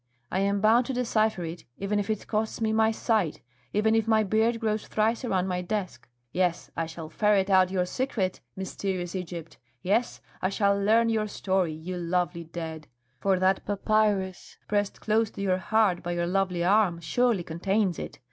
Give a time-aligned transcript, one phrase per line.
[0.31, 3.39] I am bound to decipher it, even if it costs me my sight,
[3.71, 6.07] even if my beard grows thrice around my desk.
[6.31, 9.59] Yes, I shall ferret out your secret, mysterious Egypt!
[9.83, 12.87] Yes, I shall learn your story, you lovely dead;
[13.19, 18.17] for that papyrus pressed close to your heart by your lovely arm surely contains it.